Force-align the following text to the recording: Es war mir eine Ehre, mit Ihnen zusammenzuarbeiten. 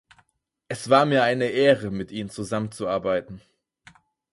Es 0.67 0.89
war 0.89 1.05
mir 1.05 1.21
eine 1.21 1.45
Ehre, 1.49 1.91
mit 1.91 2.11
Ihnen 2.11 2.31
zusammenzuarbeiten. 2.31 3.39